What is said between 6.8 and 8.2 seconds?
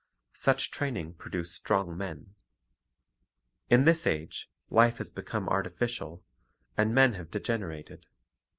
men have degenerated.